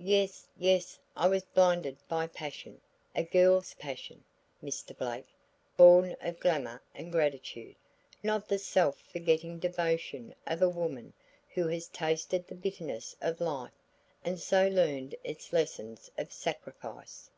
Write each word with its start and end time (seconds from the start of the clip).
"Yes, 0.00 0.48
yes; 0.56 0.98
I 1.14 1.28
was 1.28 1.44
blinded 1.44 1.98
by 2.08 2.26
passion, 2.26 2.80
a 3.14 3.22
girl's 3.22 3.74
passion, 3.74 4.24
Mr. 4.64 4.96
Blake, 4.96 5.26
born 5.76 6.16
of 6.22 6.40
glamour 6.40 6.80
and 6.94 7.12
gratitude; 7.12 7.76
not 8.22 8.48
the 8.48 8.58
self 8.58 8.98
forgetting 9.12 9.58
devotion 9.58 10.34
of 10.46 10.62
a 10.62 10.70
woman 10.70 11.12
who 11.52 11.66
has 11.68 11.86
tasted 11.88 12.46
the 12.46 12.54
bitterness 12.54 13.14
of 13.20 13.42
life 13.42 13.74
and 14.24 14.40
so 14.40 14.66
learned 14.68 15.14
its 15.22 15.52
lesson 15.52 15.98
of 16.16 16.32
sacrifice. 16.32 17.28